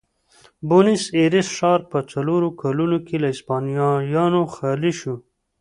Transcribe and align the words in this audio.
بونیس 0.67 1.03
ایرس 1.17 1.47
ښار 1.57 1.79
په 1.91 1.99
څلورو 2.11 2.49
کلونو 2.61 2.97
کې 3.07 3.15
له 3.21 3.27
هسپانویانو 3.33 4.41
خالي 4.55 4.93
شو. 4.99 5.15